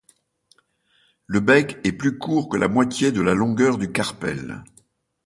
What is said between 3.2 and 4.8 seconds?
la longueur du carpelle.